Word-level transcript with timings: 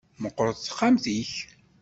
Meqqret 0.21 0.57
texxamt-ik. 0.59 1.33